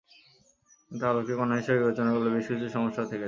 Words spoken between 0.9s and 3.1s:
আলোকে কণা হিসেবে বিবেচনা করলে বেশ কিছু সমস্যাও থেকে